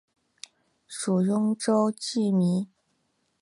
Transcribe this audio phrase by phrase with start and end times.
[0.87, 2.67] 属邕州羁縻。